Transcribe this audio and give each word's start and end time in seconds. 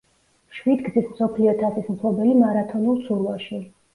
შვიდგზის 0.59 1.05
მსოფლიო 1.09 1.51
თასის 1.59 1.91
მფლობელი 1.95 2.33
მარათონულ 2.39 2.99
ცურვაში. 3.05 3.63